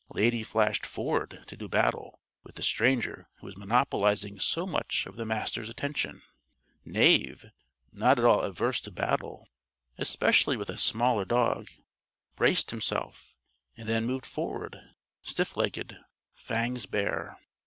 [0.13, 5.15] Lady flashed forward to do battle with the stranger who was monopolizing so much of
[5.15, 6.23] the Master's attention.
[6.83, 7.45] Knave,
[7.91, 9.47] not at all averse to battle
[9.99, 11.67] (especially with a smaller dog),
[12.35, 13.35] braced himself
[13.77, 14.81] and then moved forward,
[15.21, 15.95] stiff legged,
[16.33, 17.37] fangs bare.